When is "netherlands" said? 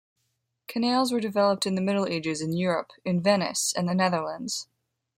3.93-4.67